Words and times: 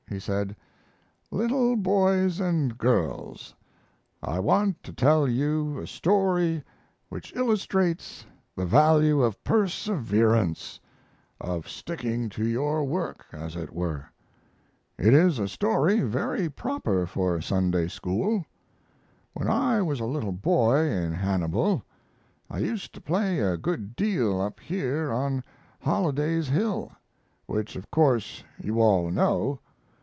He 0.09 0.19
said: 0.19 0.57
Little 1.31 1.77
boys 1.77 2.41
and 2.41 2.77
girls, 2.77 3.55
I 4.21 4.39
want 4.39 4.83
to 4.83 4.91
tell 4.91 5.25
you 5.25 5.79
a 5.79 5.87
story 5.87 6.65
which 7.07 7.33
illustrates 7.33 8.25
the 8.53 8.65
value 8.65 9.21
of 9.21 9.41
perseverance 9.45 10.81
of 11.39 11.69
sticking 11.69 12.27
to 12.27 12.45
your 12.45 12.83
work, 12.83 13.25
as 13.31 13.55
it 13.55 13.71
were. 13.71 14.07
It 14.97 15.13
is 15.13 15.39
a 15.39 15.47
story 15.47 16.01
very 16.01 16.49
proper 16.49 17.05
for 17.07 17.37
a 17.37 17.41
Sunday 17.43 17.87
school. 17.87 18.45
When 19.31 19.47
I 19.47 19.81
was 19.81 20.01
a 20.01 20.05
little 20.05 20.33
boy 20.33 20.79
in 20.89 21.13
Hannibal 21.13 21.85
I 22.49 22.57
used 22.57 22.93
to 22.95 22.99
play 22.99 23.39
a 23.39 23.55
good 23.55 23.95
deal 23.95 24.41
up 24.41 24.59
here 24.59 25.09
on 25.13 25.41
Holliday's 25.79 26.49
Hill, 26.49 26.91
which 27.45 27.77
of 27.77 27.89
course 27.89 28.43
you 28.61 28.81
all 28.81 29.09
know. 29.09 29.61